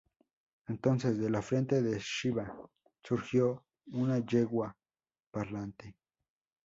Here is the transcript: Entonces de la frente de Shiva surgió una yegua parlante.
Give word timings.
Entonces 0.67 1.19
de 1.19 1.29
la 1.29 1.43
frente 1.43 1.83
de 1.83 1.99
Shiva 1.99 2.51
surgió 3.03 3.65
una 3.91 4.17
yegua 4.17 4.75
parlante. 5.29 5.95